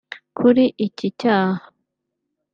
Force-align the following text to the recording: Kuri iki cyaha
Kuri 0.37 0.65
iki 0.85 1.07
cyaha 1.19 1.61